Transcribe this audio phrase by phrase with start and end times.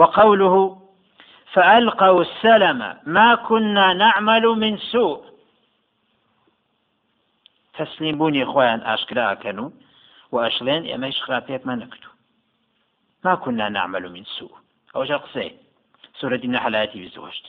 [0.00, 0.54] وقوله
[1.52, 5.20] فألقوا السلم ما كنا نعمل من سوء.
[7.74, 9.70] تسليموني خوان أشكرا كانوا.
[10.32, 12.10] وأشلين يا مايش خراتيت ما نكتو
[13.24, 14.54] ما كنا نعمل من سوء.
[14.96, 15.56] أو قصي
[16.20, 17.46] سورة النحل آياتي بزوجت.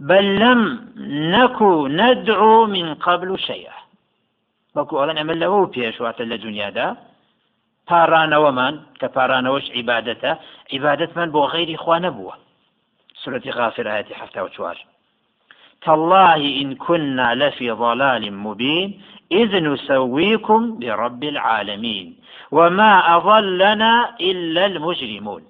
[0.00, 0.60] بل لم
[1.34, 3.82] نكو ندعو من قبل شيئا.
[4.74, 6.88] بەکو ئەڵەن ئەمە لەوە پێشواتە لە دنیادا
[7.88, 10.32] پارانەوەمان کە پارانەوەش عیباەتە
[10.72, 12.34] عیباەتمان بۆ غیری خوا نەبووە.
[13.22, 14.78] سورة غافر آية حتى وشوار
[15.84, 22.06] تالله إن كنا لفي ضلال مبين إذ نسويكم برب العالمين.
[22.56, 25.42] وما أضلنا إلا المجرمون.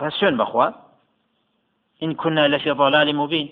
[0.00, 0.68] رسول بخوا
[2.02, 3.48] إن كنا لفي ضلال مبين.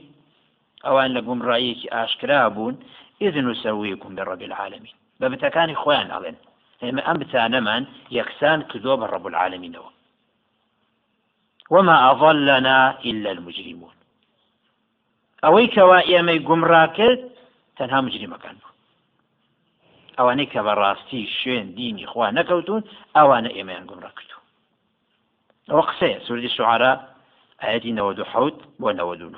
[0.86, 2.74] أو أن لكم رأيك أشكرابون
[3.22, 4.94] إذ نسويكم برب العالمين.
[5.20, 6.36] بەبتەکانی خۆیان ئەڵێن
[6.82, 7.82] ئێمە ئەم بتانەمان
[8.18, 9.90] یەکسان کردۆ بە ڕب العالمینەوە
[11.74, 12.78] وما أضلنا
[13.10, 13.94] إلا المجرمون.
[15.44, 17.20] ئەوەی کەوا ئێمەی گومڕا کرد
[17.78, 18.76] تەنها مجرمەکان بوو
[20.18, 22.82] ئەوانەی کە بەڕاستی شوێن دینی خوا نەکەوتون
[23.16, 24.38] ئەوانە ئێمەیان گومڕا کردو
[25.70, 26.50] ئەوە قسەیە سوردی
[28.32, 29.34] حوت ونودون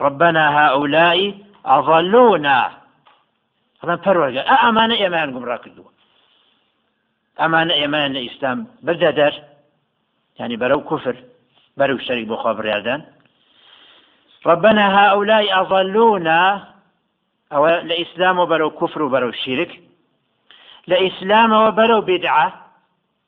[0.00, 1.18] ربنا هؤلاء
[1.64, 2.60] أضلونا.
[4.04, 5.91] پەروەگە ئە ئەمانە ئێمەیان گومڕا کردووە
[7.40, 9.34] ئەمانە ئێمەیان لە ئیسلام بەردە دەر
[10.38, 11.16] ینی بەرەو کوفر
[11.78, 13.00] بەرەو شەریک بۆ خوا بڕاردان
[14.50, 16.40] ربنا هؤلاء أضلونا
[17.52, 19.80] أو لإسلام وبرو كفر وبرو شرك
[20.86, 22.48] لإسلام وبرو بدعة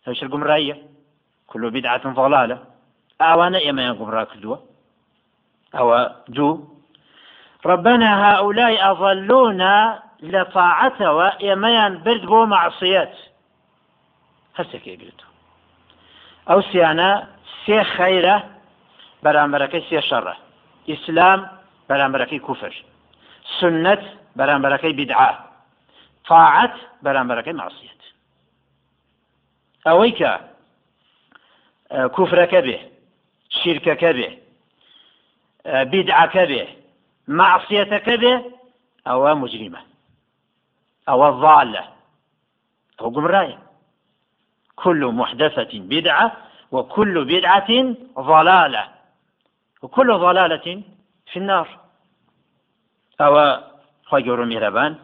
[0.06, 0.76] هاش القمرية
[1.46, 2.58] كل بدعة ضلالة.
[3.20, 4.56] أوانا إما ينقم راكدوا
[5.74, 6.48] أو دو
[7.66, 13.14] ربنا هؤلاء أضلونا لە تاعەتەوە ئێمەیان برد بۆ معسیەت
[14.58, 15.20] هەستێکێگرێت
[16.48, 17.10] ئەو سیانە
[17.62, 18.36] سێ خەیرە
[19.24, 20.34] بەرامبەرەکەی سێ شەڕە.
[20.90, 21.40] ئیسلام
[21.88, 22.74] بەرامبەرەکەی کوفر.
[23.58, 24.02] سنت
[24.38, 25.30] بەرامبەرەکەی بدعا
[26.28, 28.02] طاعت بەرامبەرەکەی معسیەت
[29.86, 30.32] ئەوەی کە
[32.16, 32.78] کوفرەکە بێ
[33.58, 34.30] شیرکەکە بێ
[35.90, 36.64] بدعەکە بێ
[37.38, 38.34] معسیەتەکە بێ
[39.08, 39.82] ئەوە مجریمە.
[41.08, 41.84] أو الضالة
[43.00, 43.58] أو قمراية
[44.84, 46.36] كل محدثة بدعة
[46.72, 47.70] وكل بدعة
[48.18, 48.84] ضلالة.
[49.82, 50.82] وكل ضلالة
[51.32, 51.68] في النار.
[53.20, 53.58] أو
[54.10, 54.94] خير مهربان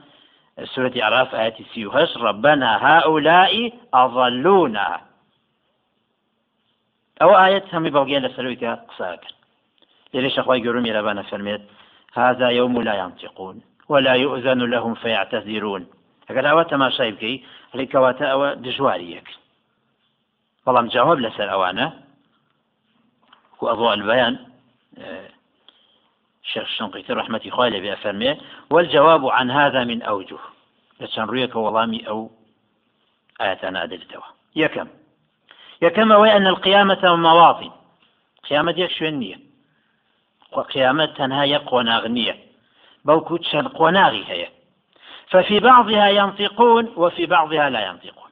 [0.65, 5.01] سورة أعراف آية سيوهش ربنا هؤلاء أضلونا.
[7.23, 9.25] أو آية هم بغيان لسلوك قصاك.
[10.15, 11.63] ليش أخوي قروا مهربان فرميت
[12.15, 15.87] هذا يوم لا ينطقون ولا يؤذن لهم فيعتذرون.
[16.31, 17.43] ئەوە تەماشای بکەی
[17.79, 19.29] ڕێکەواتە ئەوە دژواری یەک
[20.67, 21.87] بەڵام جواب لەسەر ئەوانە
[23.63, 24.35] ئەبوو البيان
[26.43, 28.39] شيخ الشنقيطي رحمة خوالي بأفرميه
[28.71, 30.39] والجواب عن هذا من أوجه.
[31.01, 32.31] لسان رويك وظامي أو
[33.41, 34.23] آياتنا أدلتوا
[34.57, 34.89] يكم
[35.83, 37.71] يكم وأن القيامة مواطن
[38.51, 39.39] قيامة يكشف النية
[40.53, 42.51] وقيامة تنها يقوى ناغنية
[43.07, 44.49] بەڵکو چەند قۆناغی هەیە.
[45.31, 48.30] ففي بعضها ينطقون وفي بعضها لا ينطقون.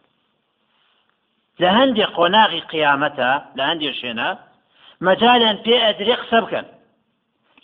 [1.62, 4.28] لە هەندێک قۆناغی قیامەتە لە هەندێک شوێنە
[5.06, 6.66] مەجالیان پێ ئەدرێ قسە بکەن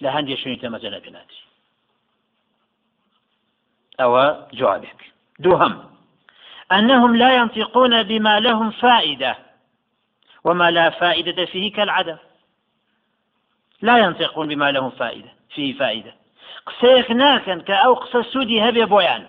[0.02, 0.60] لە هەندێک شوێنی
[5.44, 5.74] دووهم
[6.72, 9.36] أنهم لا ينطقون بما لهم فائدة
[10.44, 12.18] وما لا فائدة فيه كالعدم.
[13.82, 16.12] لا ينطقون بما لهم فائدة فيه فائدة.
[17.10, 19.22] ناکەن کە ئەو قسە سوودی هەبێ بۆیان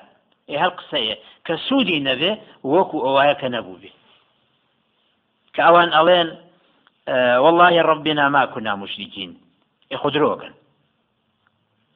[0.49, 1.15] ئێ هەر قسەیە
[1.45, 2.31] کە سوودی نەبێ
[2.73, 3.91] وەکو ئەوایە کە نەبوو بێ
[5.55, 6.29] کە ئەوان ئەڵێن
[7.43, 9.31] والله ربنا ما كنا مشركين
[10.01, 10.53] خودرۆکەن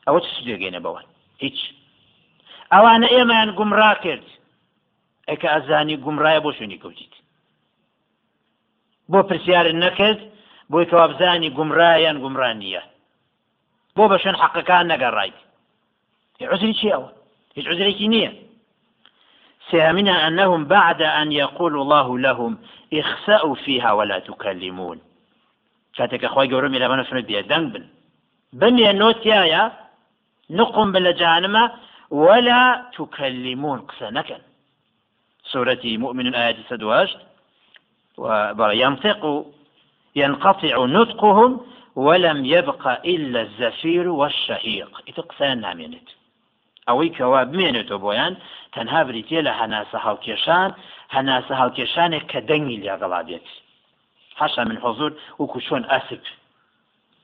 [0.08, 1.08] ئەوە چ سودێگەینە بەوان؟
[1.44, 1.58] هیچ.
[2.74, 4.26] ئەوانە ئێمەیان گومڕا کرد.
[5.30, 7.14] ئەکە ئەزانی گومڕایە بۆ شوێنی کەوتیت.
[9.12, 10.20] بۆ پرسیارن نەکرد
[10.72, 12.84] بۆی کەوابزانی گومڕایان گومڕان نییە.
[13.96, 15.38] بۆ بە شوێن حەقەکان نەگەڕایت.
[16.54, 17.10] عزری چیەوە
[17.56, 18.32] هیچ عزرێکی نییە.
[19.72, 22.58] سيامنا أنهم بعد أن يقول الله لهم
[22.94, 25.00] اخسأوا فيها ولا تكلمون.
[25.96, 27.88] كاتك أخوي قولوا إلى من فنو بيا دنبن
[28.54, 29.72] بمي النوتيايا
[30.50, 31.72] نقم بالجانمة
[32.10, 34.38] ولا تكلمون قسنكا
[35.44, 37.18] سورة مؤمن آيات سدواج
[38.18, 39.46] وينطق
[40.16, 41.62] ينقطع نطقهم
[41.96, 45.02] ولم يبق إلا الزفير والشهيق.
[45.10, 46.10] إتقسان نامينت
[46.88, 48.34] ئەوەی کەوا بمێنێتەوە بۆیان
[48.76, 50.70] تەنها بریتە لە هەناسە هاوکێشان
[51.16, 53.48] هەناسە هاوکێشانێک کە دەنگی لێگەڵا بێت
[54.40, 56.22] حەشە من حضور وەکو چۆن ئەسب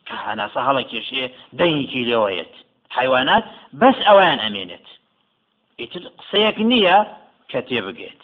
[0.07, 1.25] کە هەناسە هەڵە کێشێ
[1.59, 2.53] دەنگێکی لەوەیەت
[2.97, 3.43] حیوانات
[3.81, 4.87] بەس ئەویان ئەمێنێت.
[5.79, 6.97] ئیتر قسەیەک نییە
[7.51, 8.21] کە تێبگێت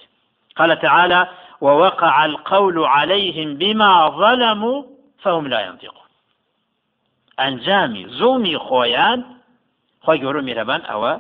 [0.58, 1.22] قال تعالى
[1.66, 4.78] ووقع القول عليهم بما ظلموا
[5.24, 6.10] فهم لا ينطقون.
[7.42, 9.20] ئەنجامی زوڵمی خۆیان
[10.06, 11.14] خۆی گەورە میرەبان ئەوە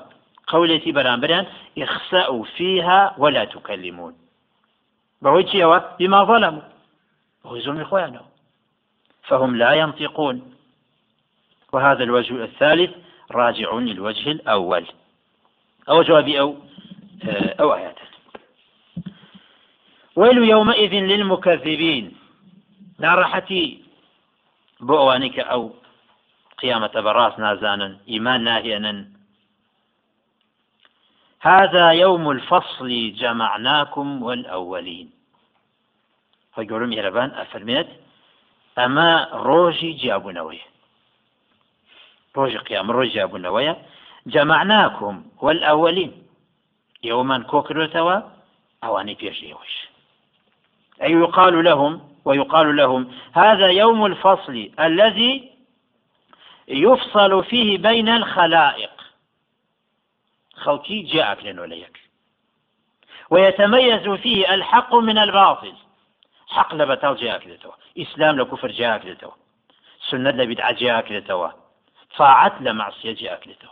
[0.51, 1.45] قولێتی بەرامبریان
[1.77, 4.13] اخسأوا فيها ولا تكلمون.
[5.23, 6.65] بەهۆی چیەوە بما ظلموا.
[7.43, 8.29] بەهۆی خۆیانەوە
[9.27, 10.41] فهم لا ينطقون.
[11.73, 12.91] وهذا الوجه الثالث
[13.31, 14.85] راجع للوجه الأول.
[15.89, 16.55] أو جوابي أو
[17.59, 17.99] أو آيات.
[20.15, 22.05] ويل يومئذ للمكذبين.
[24.87, 25.63] بۆ ئەوانەی کە ئەو
[26.61, 28.99] قیامەتە بەڕاست نازانن ئیمان ناهێنن
[31.49, 32.91] هذا يوم الفصل
[33.21, 35.07] جمعناكم والأولين.
[36.53, 37.87] فقولوا مهربان أفرميت
[38.77, 40.61] ڕۆژی جیابوونەوەی
[42.35, 43.75] ڕۆژی قیام ڕۆژ جیابوونەوەیە
[44.33, 46.11] جەمعناکم والأولین
[47.05, 48.17] ئێوەمان کۆکرێتەوە
[48.83, 49.75] ئەوانەی پێش ئێوەش
[51.01, 53.01] أي يقال لهم ويقال لهم
[53.33, 55.51] هذا يوم الفصل الذي
[56.67, 58.91] يفصل فيه بين الخلائق.
[60.55, 61.99] خلقي جاءك لنوليك
[63.29, 65.73] ويتميز فيه الحق من الباطل.
[66.47, 69.31] حق لبتال جاءك لتوا إسلام لكفر جاءك لتوا
[70.09, 71.49] سنة لبدعة جاءك لتوا
[72.17, 73.69] طاعت لمعصية جاءك لتوا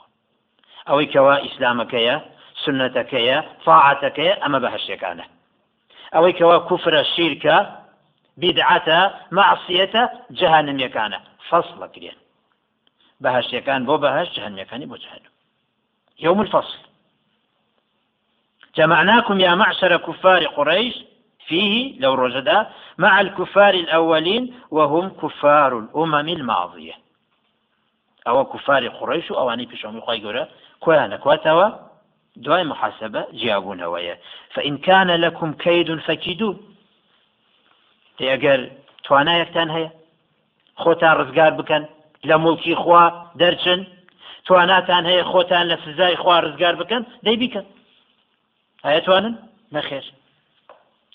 [0.90, 2.26] أو كوا إسلامك يا
[2.66, 5.26] سنتك يا طاعتك يا أما بهشتكانه
[6.16, 7.74] أو كوا كفر الشرك
[8.38, 11.20] بدعة معصية جهنم يكانه
[11.50, 12.16] فصل كريان
[13.20, 15.30] بهش يكان بو بهش جهنم يكاني بو جهنم
[16.20, 16.78] يوم الفصل.
[18.76, 20.96] جمعناكم يا معشر كفار قريش
[21.48, 26.94] فيه لو رجدا مع الكفار الأولين وهم كفار الأمم الماضية
[28.28, 30.48] أو كفار قريش أو أني بشهم يقول يقول
[30.80, 31.70] كوانا كواتوا
[32.36, 34.18] دواء محاسبة جابون هوايا
[34.54, 36.76] فإن كان لكم كيد فكيدون
[38.18, 38.72] تيأجر
[39.04, 39.92] توانا يكتان هيا
[40.80, 41.84] خۆتان ڕزگار بکەن؟
[42.44, 43.04] مڵکی خوا
[43.40, 43.80] دەرچن؟
[44.46, 47.66] تواناتان هەیە خۆتان لە سزای خوا ڕزگار بکەن؟ دەی بیکەن.
[48.86, 49.36] ئاەتوانن
[49.76, 50.06] نەخێر.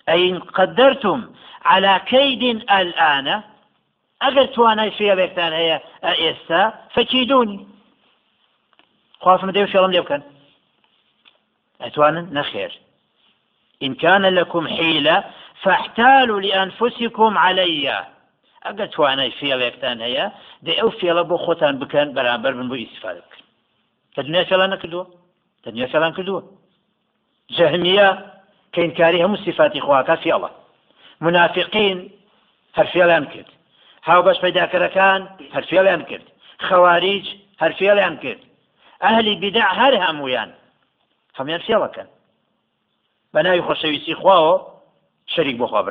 [0.08, 1.20] ئەین قدرتم
[1.64, 2.42] على كيد
[2.80, 3.28] الآن
[4.22, 5.78] ئەگەر توانای فێڵێکتان هەیە
[6.22, 6.62] ئێستا
[6.94, 7.60] فەکیدونی.
[9.22, 10.22] خوافم دەی فێڵم لێ بکەن.
[11.82, 12.72] ئەتوانن نەخێر.
[13.84, 15.24] إن كان لكم حيلة
[15.62, 18.04] فاحتالوا لأنفسكم علي
[18.66, 20.26] ئەگە توانای فێڵێکتان هەیە
[20.64, 23.44] دەی ئەو فێڵە بۆ خۆتان بکەن بەرامبەر بن بۆ ئیسفاد بکەن.
[24.14, 25.04] کە دنیا فێڵان نەکردووە؟
[25.66, 26.42] دنیا فێڵان کردووە؟
[27.56, 28.08] جەهمیە
[28.72, 30.50] کە ئینکاری هەموو صفاتی خواکە فێڵە.
[31.24, 31.98] منافقین
[32.76, 33.50] هەر فێڵیان کرد.
[34.08, 35.20] هاو بەش پەیداکەرەکان
[35.54, 36.26] هەر فێڵیان کرد.
[36.66, 37.26] خەواریج
[37.62, 38.42] هەر فێڵیان کرد.
[39.04, 40.50] ئەهلی بیدع هەر هەمویان
[41.38, 42.08] هەمیان فێڵەکەن.
[43.32, 44.54] بە ناوی خۆشەویستی خواوە
[45.32, 45.82] شەریک بۆ خوا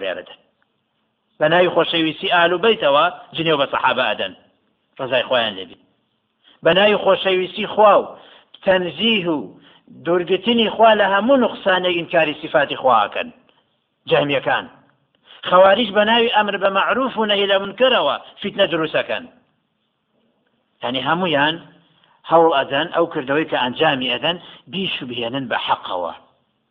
[1.39, 4.33] ناوی خۆشەویستی ئال و بیتەوە جنێو بە سەحابە ئەدەن
[4.99, 5.77] ڕزای خۆیان لێبی
[6.63, 8.07] بە ناوی خۆشەویستی خوا و
[8.65, 9.39] تەنزیه و
[10.05, 13.29] دوورگتنی خوا لە هەموو نقصانێک ئینکاری سیفاتی خواکەن
[15.49, 19.23] خەواریش بە ناوی ئەمر بە معروف و نەهی لە منکەرەوە فیتنە دروستەکەن
[20.83, 21.55] ینی هەمویان
[22.31, 24.37] هەوڵ ئەدەن ئەو کردەوەی کە ئەنجامی ئەدەن
[24.71, 26.13] بیش و بهێنن بە حەقەوە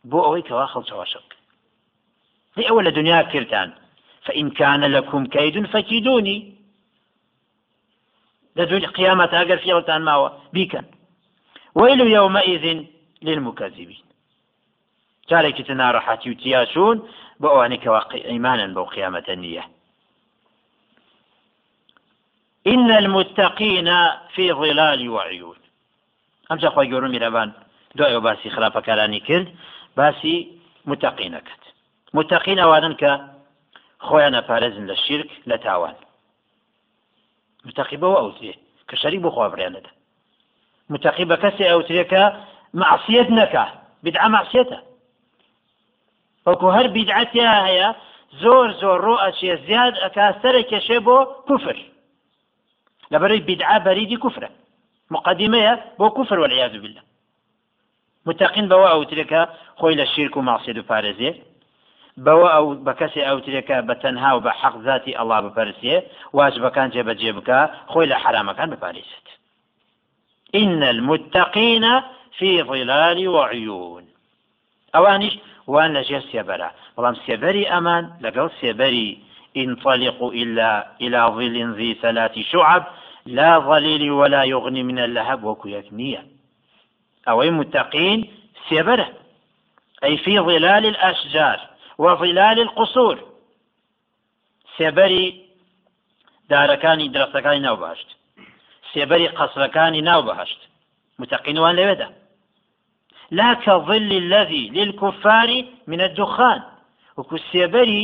[0.09, 1.05] بۆ ئەوەی کەوا خەڵچەوە
[4.25, 6.53] فإن كان لكم كيد فكيدوني.
[8.55, 10.83] لدول قيامة أجر في وتان ماوى بيكا
[11.75, 12.85] ويل يومئذ
[13.21, 14.03] للمكذبين.
[15.29, 16.97] جارێکی تناڕەحەتی و تیاشون
[17.41, 19.63] بۆ ئەوانەی کەواقع ئەیمانن بۆ قیامەتە نییە
[22.67, 23.89] إن المتقين
[24.35, 25.55] في ظلال وعيون.
[26.49, 27.49] ئەمجا خۆی گەورە میرەبان
[27.97, 29.47] دوای باسی خراپەکارانی کرد
[29.97, 30.35] باسی
[30.89, 31.63] متەقینە کرد
[32.17, 33.11] متەقین ئەوانن کە
[34.07, 35.95] خۆیان ئەپارێزن لە شیرک لە تاوان.
[37.65, 38.53] متەقیبەوە ئەوتێ
[38.89, 39.91] کە شەریک بۆ بڕیانەدا.
[40.91, 42.23] متەقی بە کەسێ ئەوترێکە
[42.81, 43.65] معسیەت نەکە
[44.03, 44.79] بدعە معسیەتە
[46.47, 47.89] وەکو هەر بیدعەتیا هەیە
[48.41, 51.17] زۆر زۆر ڕۆ ئەچێ زیاد ئەکاستەرە کێشێ بۆ
[51.47, 51.77] کوفر.
[53.13, 54.49] لەبەرەی بیدعا بەریدی کوفرە.
[55.15, 57.03] مقدمەیە بۆ کوفر والعیاذ بالله.
[58.27, 59.41] متقین بەوە ئەوترێکە
[59.79, 61.31] خۆی لە شیرک و ماسیێت و پارێزێ
[62.25, 65.95] بەوە ئەو بە کەسی ئەوترێکە بە تەنها و بە حەق ذاتی ئەڵا بپەرسێ
[66.37, 67.59] واجبەکان جێبەجێ بکە
[67.91, 68.17] خۆی لە
[70.55, 72.01] إن المتقين
[72.37, 74.03] في ظلال وعيون.
[74.93, 75.33] ئەوانیش
[75.67, 76.69] وان لەژێر سێبەرە.
[76.95, 79.09] بەڵام سێبەری ئەمان لەگەڵ سێبەری
[79.57, 82.83] انطلقوا إلا إلى ظل ذي ثلاث شعب
[83.25, 86.25] لا ظليل ولا يغني من اللهب وكو يكنية
[87.27, 88.27] أو متقين
[88.69, 89.09] سيبره
[90.03, 91.59] أي في ظلال الأشجار.
[91.97, 93.17] وظلال القصور.
[94.77, 95.43] سيبري
[96.49, 98.07] دارەکانی درەختەکانی ناو باشت
[98.93, 100.61] سێبەری قەسرەکانی ناو بەهشت
[101.19, 102.09] متەقینوان لەوێدا.
[103.31, 105.49] لا كظل الذي للكفار
[105.87, 106.63] من الدخان.
[107.17, 108.03] وكو سێبەری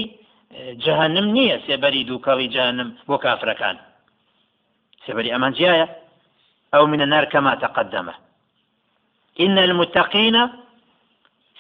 [0.85, 1.57] جهنم نییە.
[1.67, 3.77] سێبەری دووکەڵی جهنم بۆ کافرەکان.
[5.05, 5.87] سێبەری ئەمان جیایە.
[6.75, 8.07] أو من النار كما تقدم
[9.39, 10.35] إن المتقين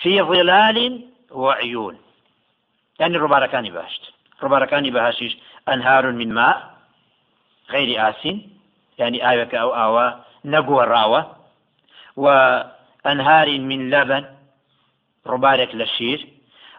[0.01, 0.77] في ظلال
[1.31, 1.95] وعيون
[2.99, 4.01] يعني رباركاني باشت
[4.43, 5.37] رباركاني بهاشيش
[5.69, 6.77] أنهار من ماء
[7.69, 8.59] غير آسين
[8.97, 11.35] يعني آيك أو آوى نقوى الراوة
[12.15, 14.25] وأنهار من لبن
[15.27, 16.27] ربارك للشير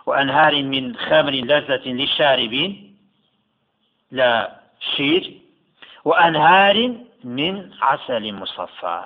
[0.07, 2.97] وأنهار من خمر لذة للشاربين
[4.11, 4.61] لا
[4.97, 5.41] شير
[6.05, 9.05] وأنهار من عسل مصفى.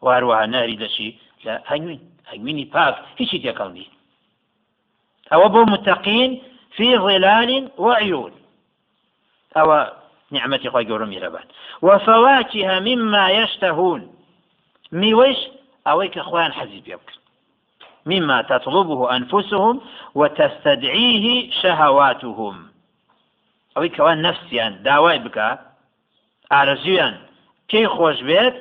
[0.00, 3.95] وهروها ناري دشي لا هنوين هنويني باك هيشي تيكالني
[5.32, 6.42] أو أبو متقين
[6.76, 8.32] في ظلال وعيون.
[9.56, 9.86] أو
[10.30, 11.44] نعمة خوي قولهم يربان
[11.82, 14.14] وفواكه مما يشتهون.
[14.92, 15.36] ميوش
[15.86, 17.18] أويك أخوان حزب يبكر
[18.06, 19.80] مما تطلبه أنفسهم
[20.14, 22.66] وتستدعيه شهواتهم.
[23.76, 25.48] ئەوەی کەوان نفسیان داوای بکە
[26.52, 27.14] ئارەزویان
[27.68, 28.56] پێی خۆش بێت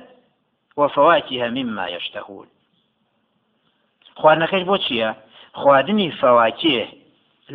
[0.77, 2.47] وفواكه مما يشتهون.
[4.19, 5.09] خواردنەکەش بۆ چییە
[5.59, 6.81] خواردنی فەواکێ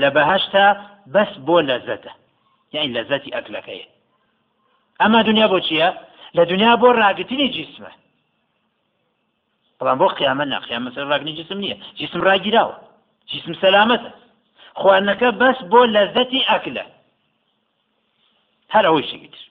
[0.00, 0.66] لە بەهشتا
[1.14, 2.12] بەس بۆ لەزەتە
[2.75, 3.88] یعنی لەزەتی ئەکلەکەیە
[5.00, 5.88] ئەمە دنیا بۆ چییە؟
[6.37, 7.92] لە دنیا بۆ ڕاگرتنی جیسمە.
[9.78, 11.76] بەڵام بۆ قیامە ناقیامە سەر ڕاگنی جسم نییە.
[11.99, 12.76] جسم ڕاگیراوە
[13.30, 14.11] جسم سەلامەتە.
[14.80, 16.85] خواردنەکە بەس بۆ لەزەتی ئەکلە.
[18.75, 19.42] هەر ئەوەی شتر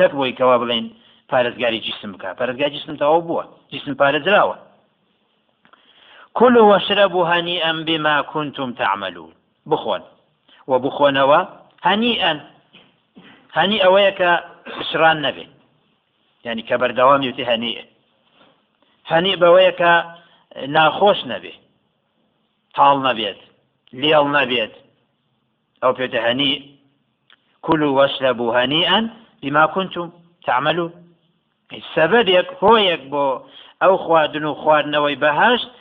[0.00, 0.86] نەک بۆی کەوا بڵێن
[1.30, 2.30] پارێزگاری جسم بکە.
[2.38, 3.44] پارێزگای جسم تەواو بووە.
[3.72, 4.56] جسم پارێزراوە.
[6.38, 9.32] كلوا واشربوا هنيئا بما كنتم تعملون.
[9.66, 10.02] بخون.
[10.66, 11.44] وبخونوا
[11.82, 12.32] هنيئا.
[14.18, 14.30] کە
[14.78, 15.46] بشران نەبێ
[16.44, 17.84] ینی کە بەردەوامی وتی هەنیە
[19.10, 19.92] هەنی بەوەیە کە
[20.76, 21.54] ناخۆش نەبێ
[22.76, 23.40] تاڵ نەبێت
[24.00, 24.74] لێڵ نەبێت
[25.82, 26.52] ئەو پێتە هەنی
[27.66, 28.98] كلوا واشربوا هنيئا
[29.42, 30.06] بما كنتم
[30.46, 30.92] تعملون.
[31.94, 33.24] سببك هۆیەک بۆ
[33.82, 35.77] ئەو خواردن و خواردنەوەی بەهشت بریتە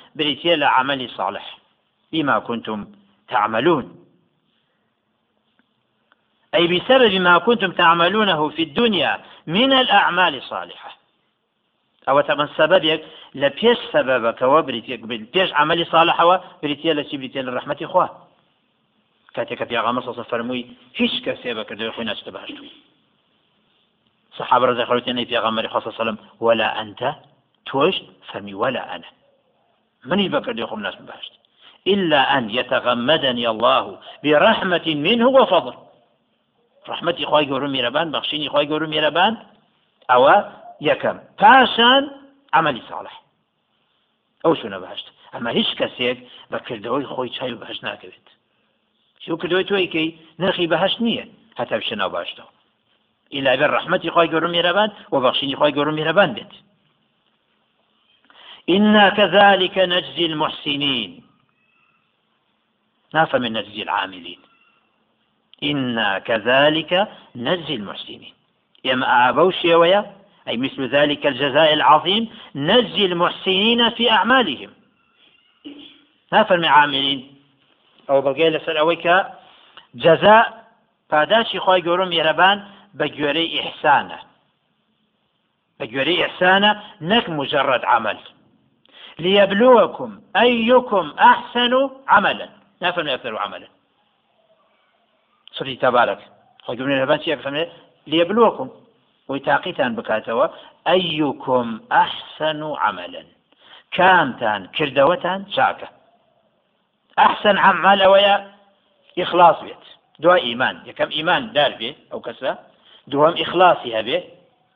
[0.57, 1.57] لە عملی صالح
[2.11, 2.87] بما كنتم
[3.27, 4.05] تعملون.
[6.55, 10.97] أي بسبب ما كنتم تعملونه في الدنيا من الأعمال الصالحة.
[12.09, 13.03] أو تمن سببك
[13.35, 18.27] لبيش سببك وبريتيك بيش عملي صالحة بريتيا لشي بريتيا للرحمة إخوة.
[19.33, 22.63] كاتك في أغامر صلى فرموي هيش كسيبا كردو يخوي ناس تبهشتو.
[24.37, 27.15] صحابة رضي الله عنهم في الله عليه وسلم ولا أنت
[27.65, 27.95] توش؟
[28.27, 29.05] فرمي ولا أنا.
[30.09, 31.33] من يبقى كردو يخوي ناس تبهشت
[31.87, 33.83] إلا أن يتغمدني الله
[34.23, 35.75] برحمة منه وفضل.
[36.91, 39.33] ڕحمەتی خی گەورم میرەبان بەخشینی خی گەورم میرەبان
[40.11, 40.35] ئەوە
[40.89, 42.03] یەکەم پاشان
[42.57, 43.15] عملی ساڵح
[44.43, 46.17] ئەو چونە بەهشت ئەمە هیچ کەسێک
[46.51, 48.27] بەکردەوەی خۆی چای و بەهشت ناکەوێت
[49.23, 50.09] شو کردەوەی تۆیکەی
[50.41, 51.25] نرخی بەهشت نییە
[51.59, 52.51] هەتا بشە ناو باشتەوە
[53.37, 56.53] إلا بر رحمتي خواهي قرم يربان وبخشيني خواهي قرم يربان بيت
[58.69, 61.23] إنا كذلك نجزي المحسنين.
[63.13, 64.39] نافى من نجزي العاملين.
[65.63, 68.33] إنا كذلك نجزي المحسنين.
[68.83, 70.15] يما أبو شيوية
[70.47, 74.69] أي مثل ذلك الجزاء العظيم نجزي المحسنين في أعمالهم.
[76.31, 77.35] نافر عاملين.
[78.09, 79.25] أو بقي لسر أويك
[79.95, 80.67] جزاء
[81.11, 82.57] پاداشی خۆی گەورم میێرەبان
[82.97, 84.19] بە گوێرەی ئیحسانە
[85.77, 86.19] بە گوێرەی
[87.11, 88.17] نەک مجرد عمل.
[89.19, 92.49] ليبلوكم أيكم أحسن عملا.
[92.81, 93.67] نافر أكثر عملا.
[95.57, 96.21] سری تەبارەك
[96.65, 97.63] خۆی لەبان چی فەمێ
[98.11, 98.69] لێبلووەکم
[99.29, 100.45] وی تاقیتان بکاتەوە
[100.87, 103.27] ئەیکم ئەحسن و عملن
[103.97, 105.87] کامتان کردەوەتان چاکە
[107.17, 108.35] ئەحسن عمل ئەوەیە
[109.17, 109.83] ئیخلاص بێت
[110.21, 112.51] دوای ئیمان یەکەم ئیمان دار بێ ئەو کەسە
[113.11, 114.17] دووەم ئیخلاصی هەبێ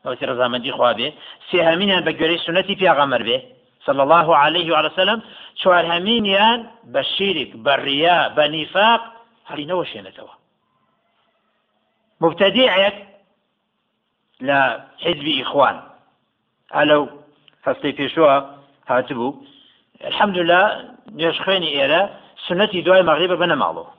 [0.06, 1.08] ئەوتی ڕزامەندی خوا بێ
[1.50, 3.38] سێهەمینیان بە گوێرەی سنەتی پیاغەمەر بێ
[3.86, 5.20] صلى الله عليه وسلم
[5.62, 6.60] چوار هەمینیان
[6.94, 9.02] بە شیرک بە ڕیا بە نیفاق
[9.50, 10.34] هەرینەوە شوێنێتەوە
[12.22, 12.96] مبتدیعێک
[14.48, 14.60] لە
[15.04, 15.78] حزبی ئیخوان.
[16.78, 17.02] هەلو
[17.68, 18.36] هەستەی پێشووە
[18.90, 19.32] هاتبوو.
[20.10, 20.62] الحەمدلله
[21.18, 22.02] نوێش خوێنی ئێرە
[22.48, 23.92] سنەتی دوای مەغریبە بنەماڵەوە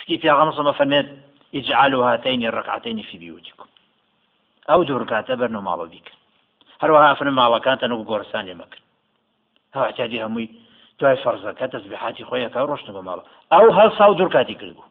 [0.00, 1.06] شتي في غمصة فرميت
[1.54, 3.66] اجعلوا هاتين الركعتين في بيوتكم
[4.68, 6.14] ئەو دوورکاتە بەرنە ماڵە بیکە
[6.82, 8.84] هەروەها فن ماڵەکان تەنە گۆرستان لێ مەکرد
[9.74, 10.48] هاواتی هەمووی
[10.98, 14.88] دوای فەرزەکە تەسبیحاتی خۆیەکە ڕۆشتە بە ماڵە ئەو هەڵ ساو دوورکاتی کرد بوو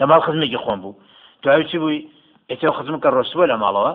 [0.00, 0.98] لە ماڵ خزمێکی خۆم بوو
[1.42, 1.98] دوای چی بووی
[2.50, 3.92] ئێتەوە خزم کە ڕۆستوە لە ماڵەوە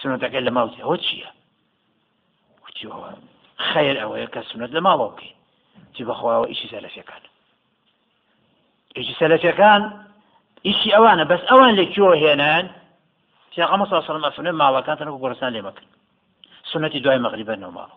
[0.00, 1.30] سنەتەکەی لە ماوتی ئەوە چییە
[3.68, 5.36] خیر ئەوەیە کە سنت لە ماڵەوە بکەین
[5.94, 7.22] چی بەخواوە ئیشی سەلەفەکان
[8.96, 9.82] ئیشی سەلەفەکان
[10.66, 12.64] ئیشی ئەوانە بەس ئەوان لێکیۆ هێنان
[13.58, 15.90] علیه و سلم ماڵەکانتەنە گۆرستان لێ مەکرد.
[16.72, 17.90] سنەتی دوای مەغریبە نەوە ماڵ.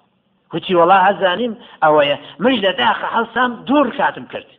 [0.54, 4.50] وتی وڵا هەزانیم ئەوەیە منی لە داخە هەڵسام دوور کاتم کرد.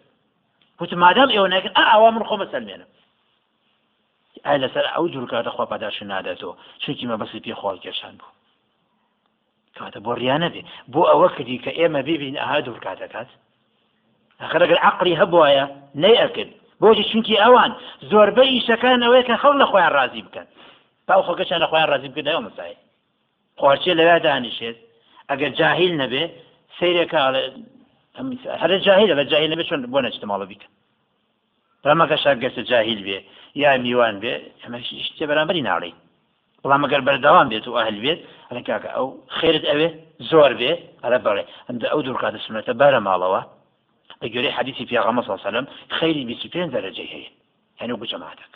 [0.81, 2.91] وتی مادام ئێوە نەکرد ئەوە من خۆمە سەلمێنم
[4.45, 8.31] ئای لەسەر ئەو دوور کاتە خۆ پاداش نادێتەوە چونکی مە بەسی پێ خۆڵ کێشان بوو.
[9.79, 13.29] کاتە بۆ ڕیانە بێ بۆ ئەوە کردی کە ئێمە ببین ئاها دوور کاتەکات
[14.43, 15.65] ئەخرەگەر عقلی هەبواە
[16.03, 17.73] نەی ئەکرد بۆچی چونکی ئەوان
[18.11, 20.47] زۆربەی ئیشەکان ئەوەیە کە خەڵ لە خۆیان ڕازی بکەن.
[21.27, 22.77] خۆکەچان لە خۆیان ڕازی بکردەوە مسای
[23.61, 24.77] خواچێ لەوێ دانیشێت
[25.31, 26.23] ئەگەر جاهیل نەبێ
[26.77, 27.19] سیرێکە
[28.63, 30.69] هەرە جاهیلە بە جاهیل نەبێت چۆن بۆ نەچتە ماڵە بیکە
[31.87, 33.19] ڕەمەکە شاگەرتە جاهیل بێ
[33.63, 35.93] یا میوان بێ ئەمە شتێ بەرامبەری ناڵی
[36.63, 39.07] بەڵام ئەگەر بەردەوام بێت و ئەهل بێت ئەلە کاکە ئەو
[39.37, 39.89] خێرت ئەوێ
[40.31, 43.43] زۆر بێ ئەرە بەڵێ ئەمدە ئەو دوورکاتە سنەتە بەرە ماڵەوە
[44.21, 47.31] بە گوێرەی حەدیثی پیاغەمە سەلەم خەیری 25 دەرەجەی هەیە
[47.81, 48.53] هەنە بۆ جەماعەتەک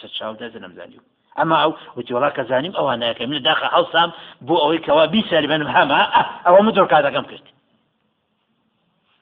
[0.00, 1.02] سەر چاو دەزە نەمزانیو
[1.38, 4.10] ئەمە ئەو وتیوەڵا کە زانیم ئەوان ناکە من داخە هەڵسام
[4.46, 6.00] بۆ ئەوەی کەوا بیسەری بنم هەما
[6.46, 7.46] ئەوە من دۆر کاتەکەم کرد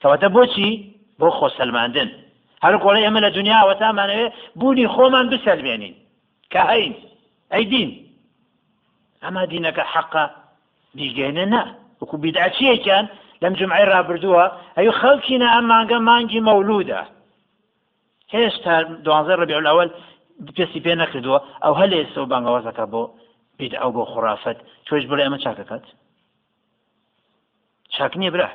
[0.01, 0.71] کەواتە بۆچی
[1.21, 2.09] بۆ خۆسەلماندن
[2.65, 4.27] هەر کۆڵی ئەمە لە دنیاوە تامانەوێ
[4.59, 5.95] بوونی خۆمان بسەلمێنین
[6.53, 6.95] کە هەین
[7.53, 7.91] ئەی دین
[9.25, 10.25] ئەمە دینەکە حەقا
[10.97, 11.65] بیگەێنە نا.
[12.01, 13.05] وەکو بیدعچیەکیان
[13.43, 14.45] لەم جمعی ڕابردووە
[14.77, 17.03] ئەی خەڵکینە ئەم مانگە مانگی مەولودە
[18.35, 19.89] هێشتا دوانزە ڕبیع الأول
[20.57, 21.39] پێسی پێ نەکردووە.
[21.65, 23.03] ئەو هەلێ ئێستا و بانگەوازەکە بۆ
[23.59, 25.85] بیت ئەو بۆ خوڕافەت تۆش بڵێ ئەمە چاکەکەت؟
[27.95, 28.49] چاک نییە برا.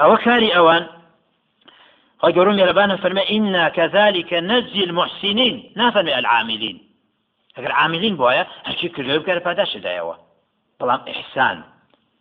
[0.00, 0.84] ئەوە کاری ئەوان.
[2.20, 2.56] خۆی گەورم
[3.02, 6.78] فەرمە ئینا کەذلكە نەجزی المحسنین نافەرمێ العاملین
[7.56, 10.16] ئەگەر عاملین بواە هەرچی کردو بکار پاداشدایەوە
[10.78, 11.58] بەڵام ئحسان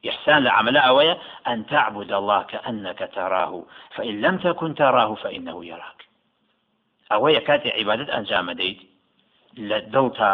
[0.10, 3.54] إحسان لعمل أوية أن تعبد الله كأنك تراه.
[3.96, 5.95] فإن لم تكن تراه فإنه يراك
[7.12, 8.80] ئەوەیە کاتی عیبادت ئەنجامە دەیت
[9.70, 10.34] لە دڵتا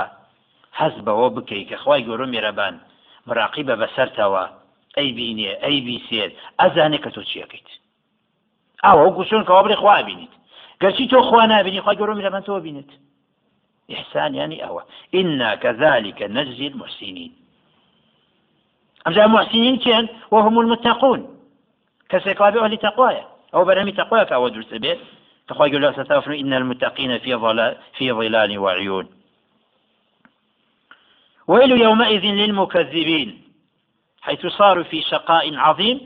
[0.80, 2.76] حەز بەوە بکەیت کە خخوای گەۆ میێرەبان
[3.28, 4.44] مراقی بە بەسەرتەوە
[4.98, 7.70] ئەی بینێ ئەی بیسێت ئەزانێ کە تۆ چیەکەیت
[8.86, 10.34] ئەوە گوشون کەوا بڵێ خوا بینیت
[10.82, 12.92] گەرچی تۆ خوا نبینی خوا گەۆ میێرەبان تۆ بینێت
[13.94, 14.84] إحسان يعني أوى
[15.16, 17.36] إنا كذلك نجزي المحسنين.
[19.08, 21.40] أمزا المحسنين كان وهم المتقون.
[22.10, 25.00] كسيقابي أهل تقوايا أو برامي تقوايا كأو درس بيت.
[25.52, 29.08] يقول ستفر إن المتقين في ظلال في ظلال وعيون.
[31.48, 33.42] ويل يومئذ للمكذبين
[34.22, 36.02] حيث صاروا في شقاء عظيم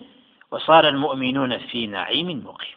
[0.52, 2.76] وصار المؤمنون في نعيم مقيم.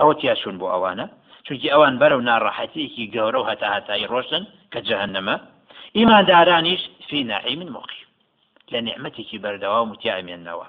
[0.00, 1.06] ئەوە تیاشون بۆ ئەوانە
[1.46, 5.36] چونکی ئەوان بەرەو ناڕەحەتیەکی گەورە و هەتا هەتایی ڕۆشن کە جەهنەمە
[7.08, 8.08] في نعيم مقيم.
[8.72, 10.66] لە نعمتێکی بەردەوامتیا ئەمێنەوە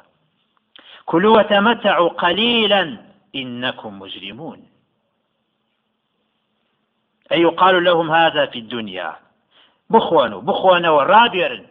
[1.05, 2.97] كلوا وتمتعوا قليلا
[3.35, 4.59] إنكم مجرمون.
[7.33, 9.15] أي يقال لهم هذا في الدنيا.
[9.89, 11.65] بخوانو بخوانو رابيرن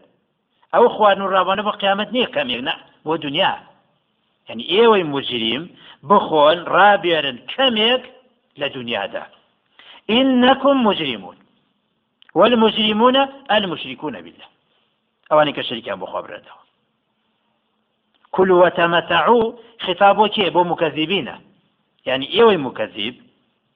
[0.74, 3.58] أو خوانو رابانو بقيامة نية كاميرنا بو دنيا.
[4.48, 5.68] يعني ئێوەی مجرم
[6.02, 8.02] بخۆن ڕابوێرن کەمێک
[8.58, 9.26] لدنيا دا.
[10.10, 11.36] إنكم مجرمون.
[12.34, 13.16] والمجرمون
[13.50, 14.46] المشركون بالله.
[15.32, 16.42] أواني كشركان بخواب
[18.30, 19.52] كلوا وتمتعوا.
[19.80, 21.28] خطابو كي؟ بو مكذبين.
[22.06, 23.31] يعني إيوي مكذب.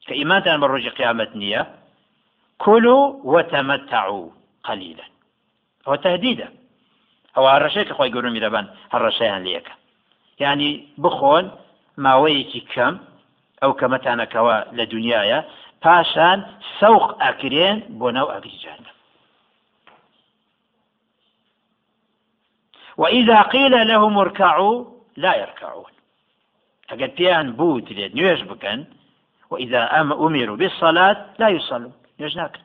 [0.07, 1.63] بە ڕۆژی قیامەت نییە
[2.59, 4.29] كلوا وتمتعوا
[4.65, 5.07] قليلا.
[5.87, 6.49] ئەوە تهدیدە
[7.35, 9.75] ئەوە هەڕەشەی کە خۆی گەورە میرەبان هەڕەشەیان لەکە
[10.43, 10.71] یعنی
[11.03, 11.45] بخۆن
[12.05, 12.95] ماوەیەکی کەم
[13.63, 15.41] ئەو کەمەتانەکەەوە لە دنیاە
[15.83, 16.39] پاشان
[16.81, 18.93] سەوق ئەکرێن بۆ ناو ئەگریجانە
[23.01, 24.85] وإذا قيل لهم اركعوا
[25.17, 25.93] لا يركعون.
[26.91, 28.81] ئەگەر پێیان بوو درێت نوێژ بکەن
[29.51, 32.61] وإذا أمروا بالصلاة لا يصلون يجناك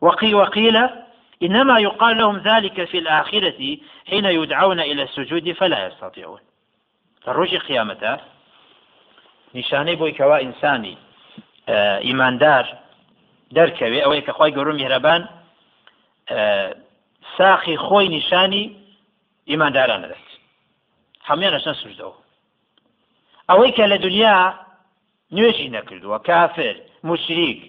[0.00, 0.76] وقيل, وقيل
[1.42, 3.78] إنما يقال لهم ذلك في الآخرة
[4.10, 6.40] حين يدعون إلى السجود فلا يستطيعون.
[7.24, 8.18] فالرجي قيامته
[9.54, 10.98] نیشانەی بۆی کەوا ئینسانی
[12.06, 12.64] ئیماندار
[13.56, 15.22] دەرکەوێ ئەوەی کە خۆی گەورم میهرەبان
[17.38, 18.64] ساخی خۆی نیشانی
[19.50, 20.30] ئیماندارانە دەست
[21.28, 22.16] هەمویان ئەشن سوردەوە
[23.50, 24.36] ئەوەی کە لە دنیا
[25.36, 26.76] نوێژی نەکردووە کافر
[27.08, 27.60] مشریک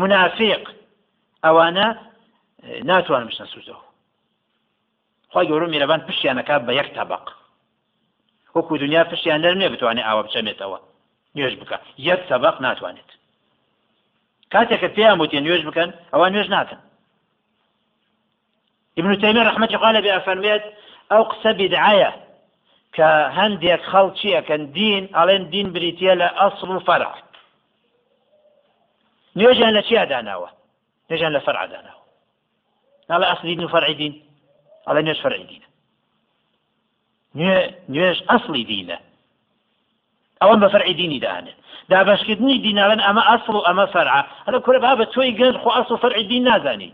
[0.00, 0.62] منافق.
[1.44, 1.86] ئەوانە
[2.90, 3.84] ناتوانم بشنە سوزەوە
[5.32, 7.24] خی گەورە میرەبان پشتیانەکات بە یەک تەبق
[8.56, 10.78] وەکو دنیا پشتیان دەرنێ بتوانێت ئاوە بچەمێتەوە.
[11.36, 11.76] نوێژ بکە.
[12.08, 13.10] یەک تەبق ناتوانێت.
[14.52, 16.80] کاتێککە پێیان وتێ نوێژ بکەن ئەوان نوێژ ناکەن
[18.98, 20.62] ابن تيمية رحمة الله عليه بأفرميت
[21.12, 22.10] أو قسە بدعایە
[22.96, 27.14] کە هەندێک خەڵکیەکەن دین ئەڵێن دین بریتە لە ئەسڵ و فەرع.
[29.38, 30.50] نوێژیان لە چیا داناوە
[31.08, 32.04] نوێژیان لە فەرع داناوە
[33.10, 34.14] ناڵە ئەسلی دین و فەرعی دین
[34.86, 35.68] ئەڵێ نوێژ فەرعی دینە.
[37.92, 38.98] نوێژ ئەسلی دینە.
[40.40, 41.58] ئەوەم بە فەرعی دینی دانێت
[41.90, 44.16] دابشکردنی دیناڵێن ئەمە ئەسڵ و ئەمە فەرع.
[44.46, 46.90] هەر کورە با بە تۆی گەنج خۆ ئەسڵ فەرعی دین نازانی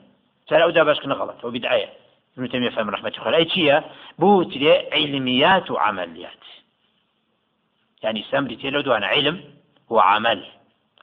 [0.48, 1.88] سەر ئەو دابشکردن غەڵەت؟ ئەو بدعایە
[2.38, 3.82] ابن تيمية فهم رحمة الله أي شيء؟
[4.18, 6.32] بوتري علميات وعمليات.
[8.02, 9.44] يعني سمرتي لو دوانا علم
[9.88, 10.46] وعمل.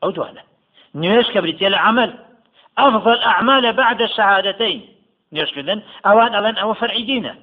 [0.03, 0.43] أو دوانا
[0.95, 2.25] نيوش كبرتي عمل.
[2.77, 4.95] أفضل أعمال بعد الشهادتين.
[5.31, 7.35] نيوش كذن أوان ألان أو فرع دينة.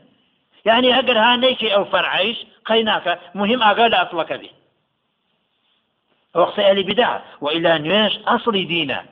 [0.65, 4.51] يعني أقر هانيكي أو فرعيش قيناك مهم أقل أطلق به.
[6.35, 9.05] وقت أهل بدعة وإلا نيوش أصل دينة.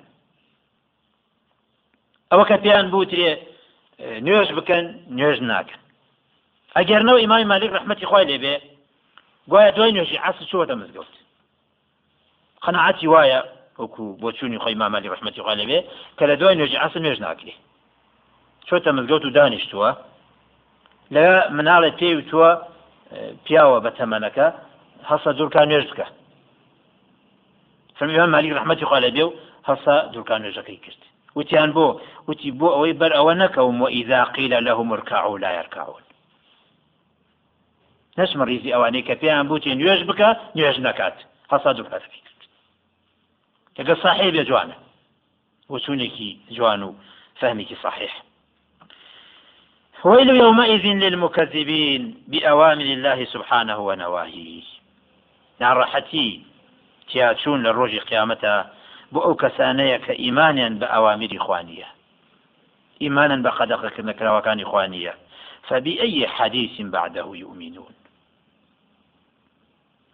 [2.33, 3.52] أو كتيان بوتري
[4.27, 4.85] نوێژ بکەن
[5.19, 5.81] نوێژ ناکەن.
[6.77, 8.55] ئەگەرنەوە ئیمای مالیک ڕحمەتی خۆی لێبێ
[9.51, 11.13] گوایە دوای نوێژی عسر چوەتە مزگەوت
[12.65, 13.41] قەنەعەتی وایە
[13.83, 15.81] وەکو بۆ چوونی خۆی مامالی ڕحمەتی خوا لێبێ
[16.19, 17.55] کە لە دوای نوێژی عسر نوێژ ناکرێ.
[18.67, 19.91] چۆتە مزگەوت و دانیشتووە؟
[21.15, 22.51] لە مناڵێ پێوتووە
[23.45, 24.47] پیاوە بە تەمەنەکە
[25.11, 26.07] هەسە دوورکان نوێژ بکە.
[27.99, 29.33] فەرمیان مالی ڕحمەتی خوا لێبێ و
[29.69, 31.03] هەسا دوورکان نوێژەکەی کرد.
[31.37, 31.87] وتیان بۆ
[32.29, 36.03] وتی بۆ ئەوەی بەر ئەوە نەکەوم و ئیذا قیل لهم اركعوا لا يركعون.
[38.19, 41.17] نشمە ریزی ئەوانەی کە پێیان بوتێ نوێژ بکە نوێژ نکات
[41.53, 42.41] هەسا دوکاتەکەی کرد
[43.79, 44.77] لەگە صاحبێ جوانە
[45.73, 46.95] وچونێکی جوان
[47.83, 48.13] صحيح.
[50.05, 54.63] ويل يومئذ للمكذبين بأوامر الله سبحانه ونواهيه.
[55.61, 56.29] ناڕەحەتی
[57.09, 58.55] تیاچوون لە ڕۆژی قیامەتە
[59.13, 61.89] بۆ ئەو کەسانەیە کە ئیمانیان بە ئەوامیری خوانیە
[63.03, 63.51] ئیمانن بە
[64.71, 65.15] خوانیە
[65.63, 67.95] فبأي حديث بعده يؤمنون؟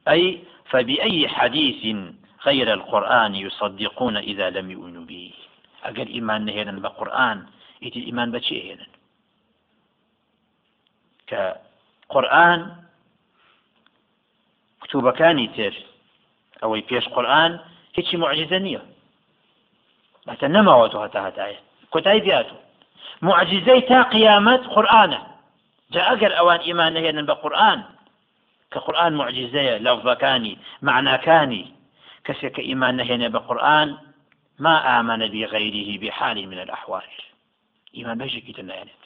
[0.09, 1.97] أي فبأي حديث
[2.45, 5.33] غير القرآن يصدقون إذا لم يؤمنوا به؟
[5.85, 7.47] أجل إيمان نهينا بقرآن
[7.83, 8.79] إتي الإيمان بشيء
[11.27, 12.77] كقرآن
[14.81, 15.75] كتب كان تر
[16.63, 17.61] أو يبيش قرآن
[17.97, 18.83] هیچی معجزە نییە
[20.27, 21.61] بەتە نەماوەتەوە هەتا هەتایە
[21.93, 22.57] کۆتایی دیاتو
[23.23, 25.21] معجزەی تا قیامەت قورآانە
[25.93, 27.81] جا ئەگەر ئەوان ئیمان نهێنن بە قورآن
[28.73, 30.55] کە قورآن معجزەیە لەفظەکانی
[30.89, 31.65] معناکانی
[32.27, 33.29] کەسێک کە ئیمان نهێنێ
[34.59, 37.03] ما آمن بغيره بحال من الأحوال.
[37.95, 39.05] إيمان بيجي تناينت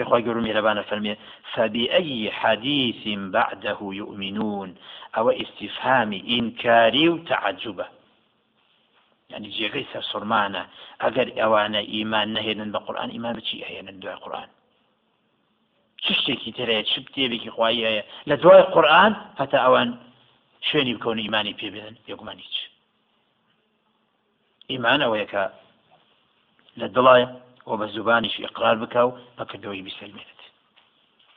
[0.00, 1.16] خواهي قروا ميربانا فرمي
[1.52, 4.74] فبأي حديث بعده يؤمنون؟
[5.16, 7.86] أو استفهام إنكاري وتعجبه
[9.30, 10.62] يعني جێگەی سەر سوورمانە
[11.02, 14.48] ئەگەر ئەوانە ئیمان نەهێنن بە قورآن ئیمان بچی هێنن دوای قورآن.
[16.04, 19.88] چ شتێکی ترەیە چ کتێبێکی خوایی هەیە؟ لە دوای قورآن هەتا ئەوان
[20.68, 22.56] شوێنی بکەون ئیمانی پێبێن یەکمانی چ؟
[24.72, 25.44] ئیمان ئەوەیە کە
[26.80, 26.86] لە
[27.66, 30.40] و بە زوبانیش ئقرار بکە و بەکردەوەی بیسەلمێنێت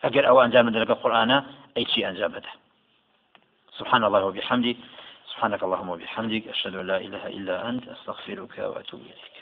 [0.03, 1.37] ئەگەر ئەو ئەنجام دەگە قورآانە
[1.75, 2.51] ئەی چی ئەنجام بدە
[3.77, 4.75] سبحان الله وبحمده
[5.31, 9.34] سبحانك اللهم وبحمدك أشهد أن لا إله إلا أنت أستغفرك وأتوب إليك.